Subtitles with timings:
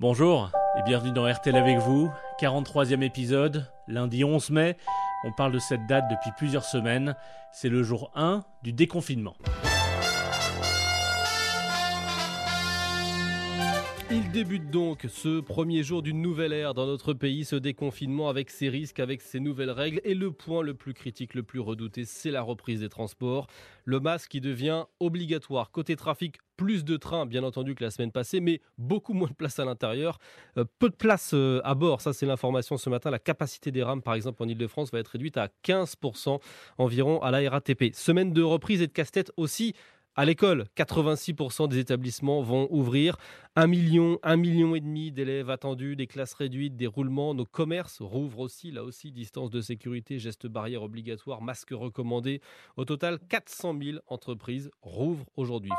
[0.00, 2.08] Bonjour et bienvenue dans RTL avec vous,
[2.40, 4.76] 43e épisode, lundi 11 mai.
[5.24, 7.16] On parle de cette date depuis plusieurs semaines.
[7.50, 9.34] C'est le jour 1 du déconfinement.
[14.10, 18.48] Il débute donc ce premier jour d'une nouvelle ère dans notre pays, ce déconfinement avec
[18.48, 20.00] ses risques, avec ses nouvelles règles.
[20.02, 23.48] Et le point le plus critique, le plus redouté, c'est la reprise des transports.
[23.84, 25.70] Le masque qui devient obligatoire.
[25.70, 29.34] Côté trafic, plus de trains, bien entendu, que la semaine passée, mais beaucoup moins de
[29.34, 30.18] place à l'intérieur.
[30.56, 33.10] Euh, peu de place euh, à bord, ça c'est l'information ce matin.
[33.10, 36.40] La capacité des rames, par exemple, en Ile-de-France, va être réduite à 15%
[36.78, 37.94] environ à la RATP.
[37.94, 39.74] Semaine de reprise et de casse-tête aussi
[40.18, 43.16] à l'école, 86% des établissements vont ouvrir.
[43.54, 47.34] Un million, un million et demi d'élèves attendus, des classes réduites, des roulements.
[47.34, 52.40] Nos commerces rouvrent aussi, là aussi, distance de sécurité, gestes barrières obligatoires, masques recommandés.
[52.76, 55.70] Au total, 400 000 entreprises rouvrent aujourd'hui.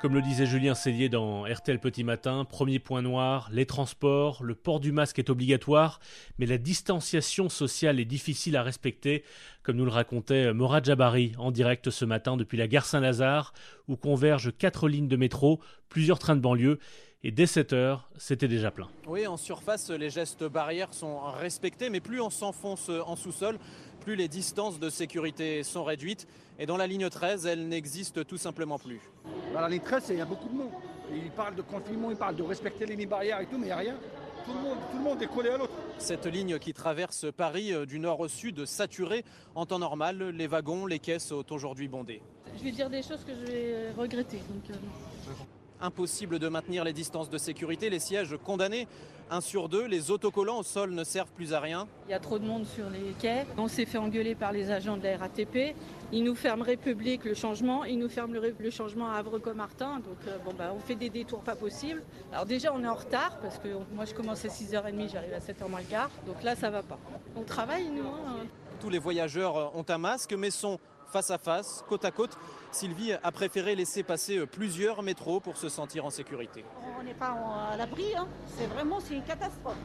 [0.00, 4.54] Comme le disait Julien Cellier dans RTL Petit Matin, premier point noir, les transports, le
[4.54, 5.98] port du masque est obligatoire,
[6.38, 9.24] mais la distanciation sociale est difficile à respecter,
[9.64, 13.52] comme nous le racontait Morad Jabari en direct ce matin depuis la gare Saint-Lazare,
[13.88, 15.58] où convergent quatre lignes de métro,
[15.88, 16.78] plusieurs trains de banlieue,
[17.24, 18.86] et dès 7 heures, c'était déjà plein.
[19.08, 23.58] Oui, en surface, les gestes barrières sont respectés, mais plus on s'enfonce en sous-sol,
[24.08, 26.26] plus les distances de sécurité sont réduites.
[26.58, 29.00] Et dans la ligne 13, elles n'existent tout simplement plus.
[29.52, 30.70] Dans la ligne 13, il y a beaucoup de monde.
[31.12, 33.72] Ils parlent de confinement, ils parlent de respecter les barrières et tout, mais il n'y
[33.72, 33.96] a rien.
[34.46, 35.74] Tout le, monde, tout le monde est collé à l'autre.
[35.98, 40.46] Cette ligne qui traverse Paris euh, du nord au sud, saturée en temps normal, les
[40.46, 42.22] wagons, les caisses sont aujourd'hui bondées.
[42.56, 44.38] Je vais dire des choses que je vais regretter.
[44.38, 45.34] Donc, euh,
[45.80, 48.88] Impossible de maintenir les distances de sécurité, les sièges condamnés,
[49.30, 51.86] un sur deux, les autocollants au sol ne servent plus à rien.
[52.08, 54.70] Il y a trop de monde sur les quais, on s'est fait engueuler par les
[54.70, 55.76] agents de la RATP,
[56.12, 60.38] ils nous ferment République le changement, ils nous ferment le, changement à Havre-Comartin, donc euh,
[60.44, 62.02] bon, bah, on fait des détours pas possibles.
[62.32, 65.38] Alors déjà on est en retard, parce que moi je commence à 6h30, j'arrive à
[65.38, 66.98] 7h moins le quart, donc là ça va pas.
[67.36, 68.08] On travaille nous.
[68.08, 68.46] Hein.
[68.80, 72.36] Tous les voyageurs ont un masque, mais sont face à face, côte à côte.
[72.70, 76.64] Sylvie a préféré laisser passer euh, plusieurs métros pour se sentir en sécurité.
[76.98, 77.34] On n'est pas
[77.72, 78.28] à l'abri, hein.
[78.56, 79.76] c'est vraiment c'est une catastrophe.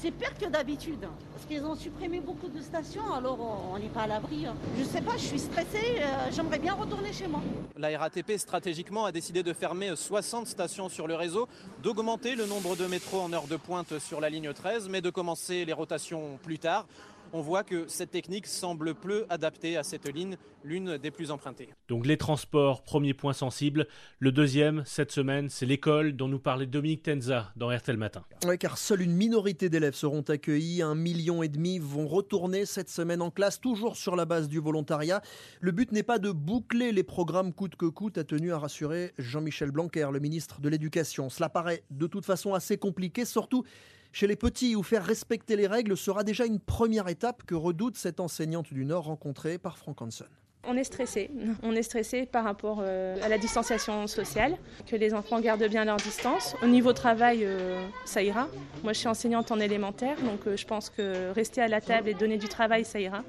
[0.00, 3.38] C'est pire que d'habitude, parce qu'ils ont supprimé beaucoup de stations, alors
[3.72, 4.46] on n'est pas à l'abri.
[4.46, 4.56] Hein.
[4.76, 7.40] Je ne sais pas, je suis stressée, euh, j'aimerais bien retourner chez moi.
[7.76, 11.46] La RATP stratégiquement a décidé de fermer 60 stations sur le réseau,
[11.82, 15.10] d'augmenter le nombre de métros en heure de pointe sur la ligne 13, mais de
[15.10, 16.86] commencer les rotations plus tard
[17.32, 21.68] on voit que cette technique semble peu adaptée à cette ligne, l'une des plus empruntées.
[21.88, 23.86] Donc les transports, premier point sensible.
[24.18, 28.22] Le deuxième, cette semaine, c'est l'école dont nous parlait Dominique Tenza dans RTL Matin.
[28.46, 30.82] Oui, car seule une minorité d'élèves seront accueillis.
[30.82, 34.58] Un million et demi vont retourner cette semaine en classe, toujours sur la base du
[34.58, 35.22] volontariat.
[35.60, 39.12] Le but n'est pas de boucler les programmes coûte que coûte, a tenu à rassurer
[39.18, 41.30] Jean-Michel Blanquer, le ministre de l'Éducation.
[41.30, 43.64] Cela paraît de toute façon assez compliqué, surtout
[44.12, 47.96] chez les petits, où faire respecter les règles sera déjà une première étape que redoute
[47.96, 50.28] cette enseignante du Nord rencontrée par Frank Hansen.
[50.68, 51.28] On est stressé.
[51.64, 54.56] On est stressé par rapport euh, à la distanciation sociale,
[54.86, 56.54] que les enfants gardent bien leur distance.
[56.62, 58.46] Au niveau travail, euh, ça ira.
[58.84, 62.08] Moi, je suis enseignante en élémentaire, donc euh, je pense que rester à la table
[62.08, 63.24] et donner du travail, ça ira.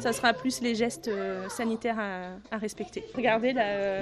[0.00, 1.10] Ça sera plus les gestes
[1.50, 1.98] sanitaires
[2.50, 3.04] à, respecter.
[3.14, 4.00] Regardez, là,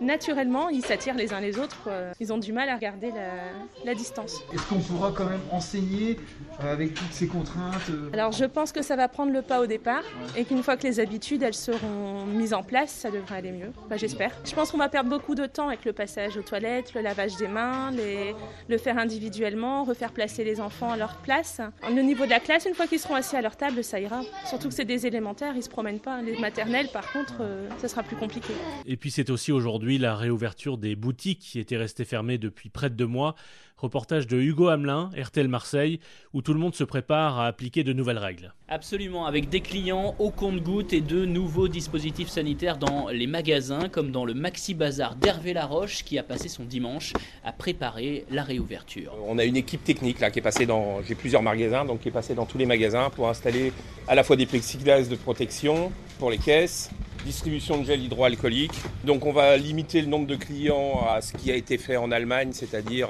[0.00, 1.88] naturellement, ils s'attirent les uns les autres.
[2.20, 4.42] Ils ont du mal à regarder la, la distance.
[4.54, 6.18] Est-ce qu'on pourra quand même enseigner
[6.60, 10.04] avec toutes ces contraintes Alors, je pense que ça va prendre le pas au départ
[10.36, 13.72] et qu'une fois que les habitudes, elles seront mise en place, ça devrait aller mieux.
[13.96, 14.32] J'espère.
[14.44, 17.36] Je pense qu'on va perdre beaucoup de temps avec le passage aux toilettes, le lavage
[17.36, 17.90] des mains,
[18.68, 21.60] le faire individuellement, refaire placer les enfants à leur place.
[21.88, 24.22] Au niveau de la classe, une fois qu'ils seront assis à leur table, ça ira.
[24.46, 26.22] Surtout que c'est des élémentaires, ils se promènent pas.
[26.22, 28.52] Les maternelles, par contre, euh, ça sera plus compliqué.
[28.86, 32.90] Et puis c'est aussi aujourd'hui la réouverture des boutiques qui étaient restées fermées depuis près
[32.90, 33.34] de deux mois.
[33.76, 35.98] Reportage de Hugo Hamelin, RTL Marseille,
[36.32, 38.54] où tout le monde se prépare à appliquer de nouvelles règles.
[38.74, 44.10] Absolument, avec des clients au compte-gouttes et de nouveaux dispositifs sanitaires dans les magasins, comme
[44.10, 47.12] dans le Maxi Bazar d'Hervé Laroche, qui a passé son dimanche
[47.44, 49.14] à préparer la réouverture.
[49.28, 52.08] On a une équipe technique là qui est passée dans, j'ai plusieurs magasins, donc qui
[52.08, 53.74] est passée dans tous les magasins pour installer
[54.08, 56.88] à la fois des plexiglas de protection pour les caisses,
[57.24, 58.74] distribution de gel hydroalcoolique.
[59.04, 62.10] Donc on va limiter le nombre de clients à ce qui a été fait en
[62.10, 63.08] Allemagne, c'est-à-dire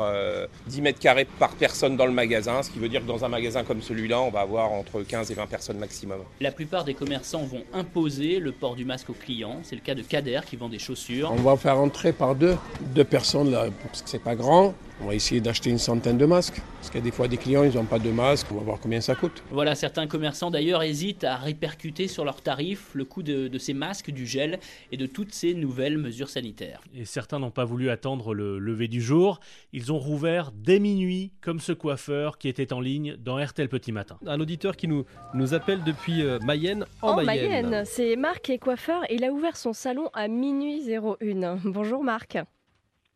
[0.66, 3.24] 10 euh, mètres carrés par personne dans le magasin, ce qui veut dire que dans
[3.24, 6.20] un magasin comme celui-là, on va avoir entre 15 et 20 personnes maximum.
[6.40, 9.60] La plupart des commerçants vont imposer le port du masque aux clients.
[9.62, 11.32] C'est le cas de Kader qui vend des chaussures.
[11.32, 12.56] On va faire entrer par deux,
[12.94, 14.74] deux personnes là, parce que c'est pas grand.
[15.02, 17.37] On va essayer d'acheter une centaine de masques, parce qu'il y a des fois des
[17.37, 19.43] clients, ils n'ont pas de masque, on va voir combien ça coûte.
[19.50, 23.75] Voilà, certains commerçants d'ailleurs hésitent à répercuter sur leurs tarifs le coût de, de, ces
[23.75, 24.60] masques, du gel
[24.93, 26.81] et de toutes ces nouvelles mesures sanitaires.
[26.94, 29.40] Et certains n'ont pas voulu attendre le lever du jour,
[29.72, 33.90] ils ont rouvert dès minuit, comme ce coiffeur qui était en ligne dans RTL Petit
[33.90, 34.19] Matin.
[34.25, 37.70] Un auditeur qui nous, nous appelle depuis euh, Mayenne, en, en Mayenne.
[37.70, 37.84] Mayenne.
[37.87, 41.58] C'est Marc qui est coiffeur et il a ouvert son salon à minuit 01.
[41.64, 42.38] Bonjour Marc.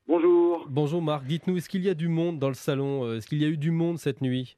[0.09, 0.67] Bonjour.
[0.69, 3.43] Bonjour Marc, dites-nous, est-ce qu'il y a du monde dans le salon euh, Est-ce qu'il
[3.43, 4.57] y a eu du monde cette nuit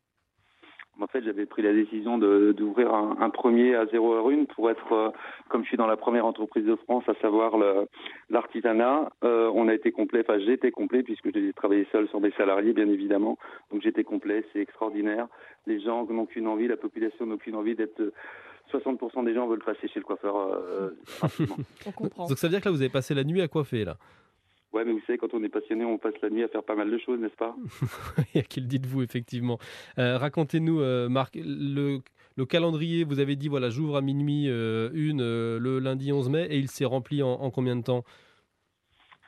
[1.00, 4.68] en fait, j'avais pris la décision d'ouvrir un, un, premier à 0 heure une pour
[4.68, 5.10] être, euh,
[5.48, 7.52] comme je suis dans la première entreprise de France, à savoir
[8.30, 9.10] l'artisanat.
[9.22, 12.72] Euh, on a été complet, enfin j'étais complet puisque j'ai travaillé seul sur mes salariés,
[12.72, 13.38] bien évidemment.
[13.70, 15.28] Donc j'étais complet, c'est extraordinaire.
[15.68, 18.12] Les gens n'ont qu'une envie, la population n'a qu'une envie d'être
[18.72, 20.90] 60% des gens veulent passer chez le coiffeur euh,
[21.20, 21.56] rapidement.
[22.28, 23.96] Donc ça veut dire que là, vous avez passé la nuit à coiffer, là
[24.72, 26.74] Ouais, mais vous savez, quand on est passionné, on passe la nuit à faire pas
[26.74, 27.56] mal de choses, n'est-ce pas
[28.48, 29.58] qui le dites-vous, effectivement
[29.98, 32.00] euh, Racontez-nous, euh, Marc, le,
[32.36, 36.46] le, calendrier, vous avez dit, voilà, j'ouvre à minuit euh, une le lundi 11 mai,
[36.50, 38.04] et il s'est rempli en, en, combien de temps?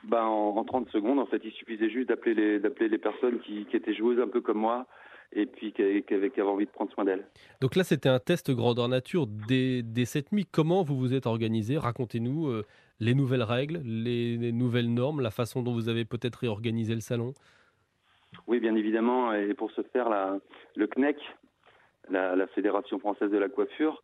[0.03, 3.65] Ben, en, en, 30 secondes, en fait, il suffisait juste d'appeler les, les personnes qui,
[3.65, 4.85] qui, étaient joueuses un peu comme moi,
[5.33, 7.25] et puis qui, avaient, envie de prendre soin d'elles.
[7.61, 10.45] Donc là, c'était un test grandeur nature dès, dès cette nuit.
[10.45, 11.79] Comment vous vous êtes organisé?
[11.79, 12.61] Racontez-nous
[13.01, 17.01] les nouvelles règles, les, les, nouvelles normes, la façon dont vous avez peut-être réorganisé le
[17.01, 17.33] salon?
[18.47, 19.33] Oui, bien évidemment.
[19.33, 20.37] Et pour ce faire, la,
[20.75, 21.17] le CNEC,
[22.09, 24.03] la, la, Fédération française de la coiffure,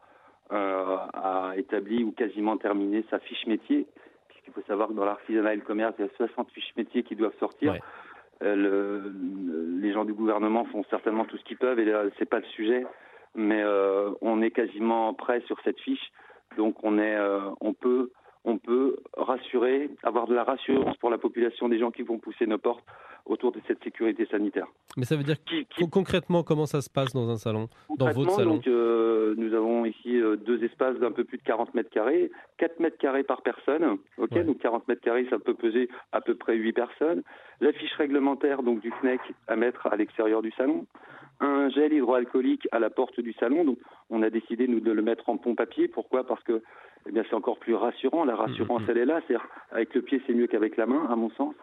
[0.52, 3.86] euh, a établi ou quasiment terminé sa fiche métier.
[4.30, 7.04] Puisqu'il faut savoir que dans l'artisanat et le commerce, il y a 60 fiches métiers
[7.04, 7.74] qui doivent sortir.
[7.74, 7.82] Ouais.
[8.42, 12.30] Euh, le, les gens du gouvernement font certainement tout ce qu'ils peuvent et là, c'est
[12.30, 12.84] pas le sujet.
[13.36, 16.12] Mais euh, on est quasiment prêt sur cette fiche.
[16.58, 17.18] Donc on, est,
[17.62, 18.10] on peut
[18.48, 22.48] on peut rassurer, avoir de la rassurance pour la population des gens qui vont pousser
[22.48, 22.84] nos portes
[23.26, 24.68] autour de cette sécurité sanitaire.
[24.96, 25.90] Mais ça veut dire qui, qui...
[25.90, 27.68] concrètement comment ça se passe dans un salon,
[27.98, 31.44] dans votre salon donc, euh, Nous avons ici euh, deux espaces d'un peu plus de
[31.44, 33.98] 40 mètres carrés, 4 mètres carrés par personne.
[34.18, 34.46] Ok, ouais.
[34.46, 37.24] donc 40 mètres carrés, ça peut peser à peu près 8 personnes.
[37.60, 39.20] La fiche réglementaire donc du FNEC
[39.50, 40.86] à mettre à l'extérieur du salon.
[41.40, 43.64] Un gel hydroalcoolique à la porte du salon.
[43.64, 43.78] Donc,
[44.10, 45.88] on a décidé nous de le mettre en pompe papier.
[45.88, 46.26] Pourquoi?
[46.26, 46.64] Parce que
[47.08, 48.26] eh bien, c'est encore plus rassurant.
[48.26, 49.22] La rassurance, mmh, elle est là.
[49.28, 49.38] C'est
[49.72, 51.54] avec le pied, c'est mieux qu'avec la main, à mon sens.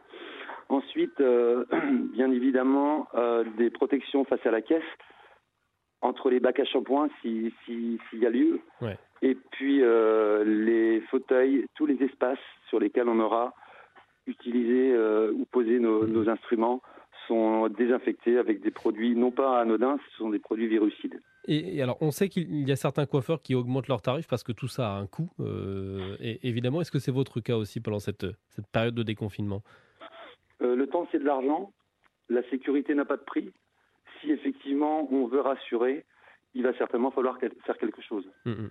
[0.69, 1.65] Ensuite, euh,
[2.13, 4.83] bien évidemment, euh, des protections face à la caisse
[6.01, 8.61] entre les bacs à shampoing s'il si, si, y a lieu.
[8.81, 8.99] Ouais.
[9.23, 12.39] Et puis euh, les fauteuils, tous les espaces
[12.69, 13.55] sur lesquels on aura
[14.27, 14.97] utilisé
[15.33, 16.81] ou posé nos, nos instruments
[17.27, 21.21] sont désinfectés avec des produits non pas anodins, ce sont des produits virucides.
[21.47, 24.43] Et, et, alors, on sait qu'il y a certains coiffeurs qui augmentent leurs tarifs parce
[24.43, 25.31] que tout ça a un coût.
[25.41, 29.63] Euh, et évidemment, est-ce que c'est votre cas aussi pendant cette, cette période de déconfinement?
[30.63, 31.73] Euh, Le temps, c'est de l'argent.
[32.29, 33.53] La sécurité n'a pas de prix.
[34.21, 36.07] Si effectivement on veut rassurer,
[36.55, 38.25] il va certainement falloir faire quelque chose.
[38.47, 38.69] Mmh, mmh.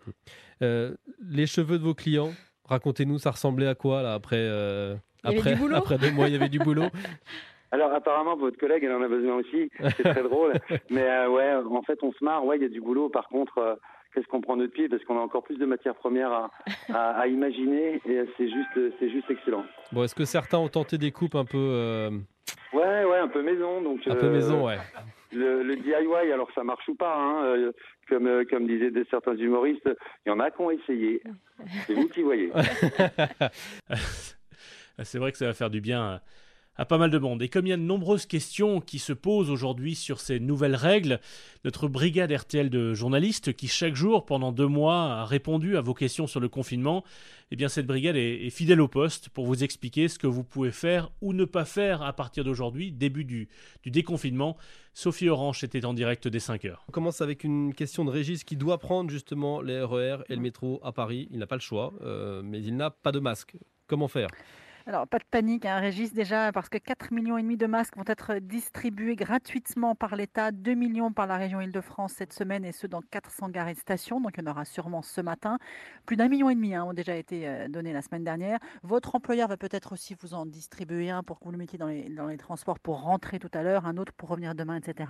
[0.64, 0.96] Euh,
[1.30, 2.32] les cheveux de vos clients,
[2.66, 4.50] racontez-nous, ça ressemblait à quoi là après
[5.24, 6.88] après, après deux mois, il y avait du boulot?
[7.74, 10.54] Alors apparemment votre collègue elle en a besoin aussi, c'est très drôle.
[10.92, 13.10] Mais euh, ouais, en fait on se marre, ouais, il y a du boulot.
[13.10, 13.76] Par contre, euh,
[14.14, 14.88] qu'est-ce qu'on prend notre pied?
[14.88, 16.52] Parce qu'on a encore plus de matières premières à,
[16.94, 19.66] à, à imaginer et c'est juste, c'est juste excellent.
[19.92, 22.12] Bon, est-ce que certains ont tenté des coupes un peu euh...
[22.74, 24.02] Ouais, ouais, un peu maison, donc.
[24.08, 24.78] Un peu maison, ouais.
[25.32, 27.72] Le, le, DIY, alors ça marche ou pas, hein,
[28.08, 29.90] comme, euh, comme disaient de certains humoristes,
[30.26, 31.24] il y en a qui ont essayé.
[31.88, 32.52] C'est vous qui voyez.
[35.04, 36.22] c'est vrai que ça va faire du bien
[36.76, 37.42] à pas mal de monde.
[37.42, 40.76] Et comme il y a de nombreuses questions qui se posent aujourd'hui sur ces nouvelles
[40.76, 41.20] règles,
[41.66, 45.94] notre brigade RTL de journalistes qui chaque jour pendant deux mois a répondu à vos
[45.94, 47.04] questions sur le confinement,
[47.52, 50.72] eh bien cette brigade est, fidèle au poste pour vous expliquer ce que vous pouvez
[50.72, 53.50] faire ou ne pas faire à partir d'aujourd'hui, début du,
[53.86, 54.58] déconfinement.
[54.96, 56.84] Sophie Orange était en direct dès 5 heures.
[56.88, 60.42] On commence avec une question de Régis qui doit prendre justement les RER et le
[60.42, 61.28] métro à Paris.
[61.32, 63.56] Il n'a pas le choix, euh, mais il n'a pas de masque.
[63.88, 64.30] Comment faire?
[64.86, 68.40] Alors, pas de panique, hein, Régis, déjà, parce que 4 millions de masques vont être
[68.40, 73.02] distribués gratuitement par l'État, 2 millions par la région Île-de-France cette semaine, et ce dans
[73.02, 74.20] 400 gares et stations.
[74.20, 75.58] Donc, il y en aura sûrement ce matin.
[76.06, 78.60] Plus d'un million et demi hein, ont déjà été euh, donnés la semaine dernière.
[78.84, 81.88] Votre employeur va peut-être aussi vous en distribuer un pour que vous le mettiez dans
[81.88, 85.10] les, dans les transports pour rentrer tout à l'heure, un autre pour revenir demain, etc.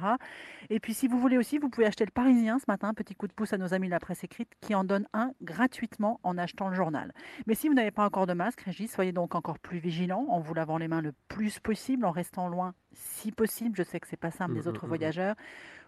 [0.69, 3.27] Et puis, si vous voulez aussi, vous pouvez acheter le Parisien ce matin, petit coup
[3.27, 6.37] de pouce à nos amis de la presse écrite, qui en donne un gratuitement en
[6.37, 7.11] achetant le journal.
[7.47, 10.39] Mais si vous n'avez pas encore de masque, Régis, soyez donc encore plus vigilant en
[10.39, 13.75] vous lavant les mains le plus possible, en restant loin si possible.
[13.75, 14.89] Je sais que c'est pas simple des mmh, autres mmh, mmh.
[14.89, 15.35] voyageurs.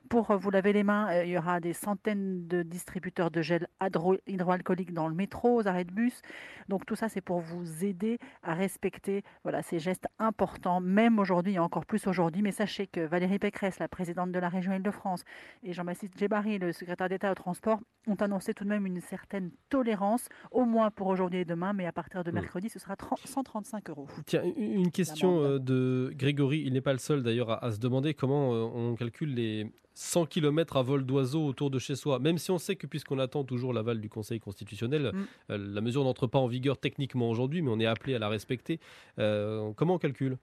[0.10, 3.42] Pour euh, vous laver les mains, euh, il y aura des centaines de distributeurs de
[3.42, 6.22] gel hydro- hydroalcoolique dans le métro, aux arrêts de bus.
[6.70, 11.54] Donc tout ça, c'est pour vous aider à respecter voilà, ces gestes importants, même aujourd'hui
[11.54, 12.42] et encore plus aujourd'hui.
[12.42, 15.24] Mais sachez que Valérie Pécresse, la présidente de la région Île-de-France,
[15.64, 19.50] et Jean-Baptiste Djebari, le secrétaire d'État au transport, ont annoncé tout de même une certaine
[19.70, 23.20] tolérance, au moins pour aujourd'hui et demain, mais à partir de mercredi, ce sera 30
[23.26, 24.08] 135 euros.
[24.28, 27.80] Tiens, une question euh, de Grégory, il n'est pas le seul d'ailleurs à, à se
[27.80, 32.20] demander comment on calcule les 100 km à vol d'oiseau autour de chez soi.
[32.20, 35.26] Même si on sait que puisqu'on attend toujours l'aval du Conseil constitutionnel, Mm.
[35.52, 38.28] euh, la mesure n'entre pas en vigueur techniquement aujourd'hui, mais on est appelé à la
[38.30, 38.80] respecter.
[39.20, 40.38] Euh, comment on calcule?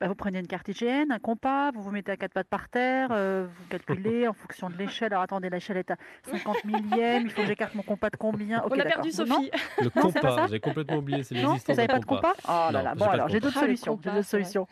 [0.00, 2.68] Bah, vous prenez une carte hygiène, un compas, vous vous mettez à quatre pattes par
[2.68, 5.12] terre, euh, vous calculez en fonction de l'échelle.
[5.12, 8.60] Alors attendez, l'échelle est à 50 millième, il faut que j'écarte mon compas de combien?
[8.64, 9.50] Ok, On a perdu Non Sophie.
[9.78, 12.34] Le Non, pas compas, j'ai complètement oublié, c'est Non, l'existence vous n'avez pas de compas
[12.44, 13.46] Oh là Non, là, j'ai bon alors j'ai compas.
[13.46, 14.00] d'autres Ah, le solutions.
[14.02, 14.50] J'ai compas, d'autres c'est vrai.
[14.50, 14.66] solutions.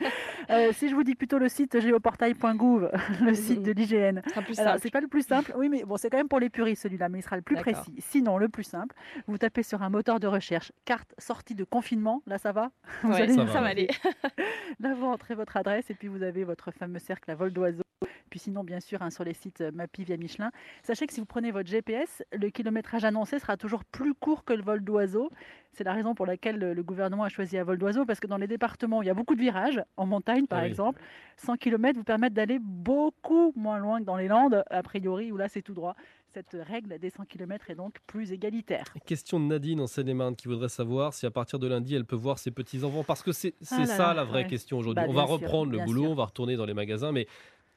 [0.50, 2.90] Euh, si je vous dis plutôt le site géoportail.gouv,
[3.22, 4.20] le site de l'IGN.
[4.58, 6.82] Alors c'est pas le plus simple, oui mais bon c'est quand même pour les puristes
[6.82, 7.94] celui-là, mais il sera le plus précis.
[7.98, 8.94] Sinon le plus simple,
[9.26, 12.70] vous tapez sur un moteur de recherche carte sortie de confinement, là ça va?
[13.02, 13.88] Vous Ouais, allez ça va aller.
[14.80, 17.82] Là, vous entrez votre adresse et puis vous avez votre fameux cercle à vol d'oiseau.
[18.30, 20.50] Puis sinon, bien sûr, hein, sur les sites euh, Mappy via Michelin.
[20.82, 24.52] Sachez que si vous prenez votre GPS, le kilométrage annoncé sera toujours plus court que
[24.52, 25.30] le vol d'oiseau.
[25.72, 28.26] C'est la raison pour laquelle le, le gouvernement a choisi un vol d'oiseau, parce que
[28.26, 30.68] dans les départements où il y a beaucoup de virages, en montagne par Ah oui.
[30.68, 31.00] exemple,
[31.36, 35.36] 100 km vous permettent d'aller beaucoup moins loin que dans les Landes, a priori, où
[35.36, 35.94] là c'est tout droit.
[36.32, 38.84] Cette règle des 100 km est donc plus égalitaire.
[39.04, 42.14] Question de Nadine en Seine-et-Marne qui voudrait savoir si à partir de lundi elle peut
[42.16, 43.02] voir ses petits-enfants.
[43.04, 44.48] Parce que c'est Ah ça la vraie ouais.
[44.48, 45.02] question aujourd'hui.
[45.04, 46.10] Bah, on va sûr, reprendre le boulot, sûr.
[46.12, 47.26] on va retourner dans les magasins, mais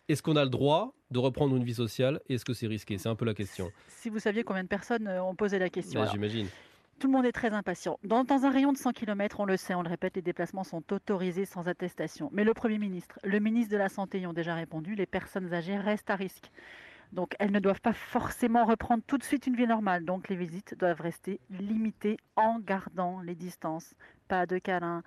[0.10, 2.20] est-ce qu'on a le droit de reprendre une vie sociale?
[2.30, 2.98] Est-ce que c'est risqué?
[2.98, 3.72] C'est un peu la question.
[3.88, 6.02] Si vous saviez combien de personnes euh, ont posé la question.
[6.02, 6.48] Bah, J'imagine.
[7.00, 8.00] Tout le monde est très impatient.
[8.04, 10.64] Dans, dans un rayon de 100 km, on le sait, on le répète, les déplacements
[10.64, 12.30] sont autorisés sans attestation.
[12.32, 15.54] Mais le Premier ministre, le ministre de la Santé y ont déjà répondu, les personnes
[15.54, 16.52] âgées restent à risque.
[17.12, 20.04] Donc elles ne doivent pas forcément reprendre tout de suite une vie normale.
[20.04, 23.94] Donc les visites doivent rester limitées en gardant les distances.
[24.28, 25.04] Pas de câlins.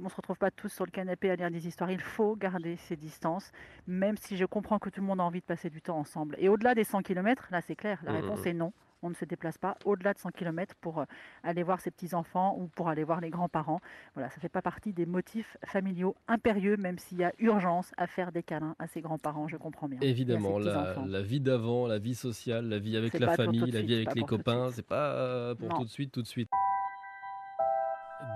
[0.00, 1.90] On ne se retrouve pas tous sur le canapé à lire des histoires.
[1.90, 3.50] Il faut garder ces distances,
[3.86, 6.36] même si je comprends que tout le monde a envie de passer du temps ensemble.
[6.38, 8.16] Et au-delà des 100 km, là c'est clair, la Mhm.
[8.20, 8.72] réponse est non.
[9.00, 11.04] On ne se déplace pas au-delà de 100 km pour euh,
[11.44, 13.78] aller voir ses petits-enfants ou pour aller voir les grands-parents.
[14.14, 17.92] Voilà, ça ne fait pas partie des motifs familiaux impérieux, même s'il y a urgence
[17.96, 20.00] à faire des câlins à ses grands-parents, je comprends bien.
[20.00, 23.94] ses Évidemment, la, vie d'avant, la vie sociale, la vie avec la famille, la vie
[23.94, 25.76] avec les copains, c'est pas euh, pour Non.
[25.76, 26.48] tout de suite, tout de suite.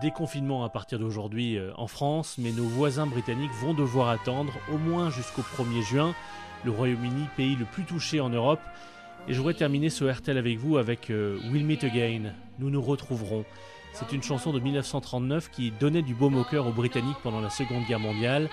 [0.00, 4.78] Déconfinement à partir d'aujourd'hui euh, en France, mais nos voisins britanniques vont devoir attendre au
[4.78, 6.14] moins jusqu'au 1er juin.
[6.64, 8.60] Le Royaume-Uni, pays le plus touché en Europe.
[9.26, 12.32] Et je voudrais terminer ce RTL avec vous avec euh, We'll Meet Again.
[12.60, 13.44] Nous nous retrouverons.
[13.92, 17.50] C'est une chanson de 1939 qui donnait du baume au cœur aux Britanniques pendant la
[17.50, 18.48] Seconde Guerre mondiale.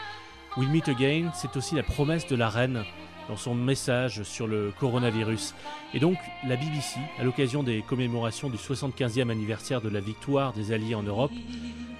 [0.57, 2.83] We'll Meet Again, c'est aussi la promesse de la reine
[3.29, 5.53] dans son message sur le coronavirus.
[5.93, 10.71] Et donc, la BBC, à l'occasion des commémorations du 75e anniversaire de la victoire des
[10.71, 11.31] Alliés en Europe,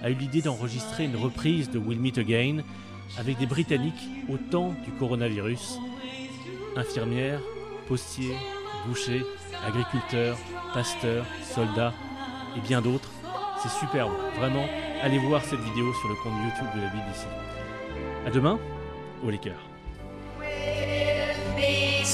[0.02, 2.64] a eu l'idée d'enregistrer une reprise de We'll Meet Again
[3.18, 5.80] avec des Britanniques au temps du coronavirus.
[6.76, 7.42] Infirmières,
[7.88, 8.36] postiers,
[8.88, 9.24] bouchers,
[9.66, 10.38] agriculteurs,
[10.74, 11.94] pasteurs, soldats
[12.58, 13.10] et bien d'autres.
[13.62, 14.66] C'est superbe, vraiment.
[15.02, 17.28] Allez voir cette vidéo sur le compte YouTube de la BBC.
[18.26, 18.60] À demain,
[19.24, 19.69] au les.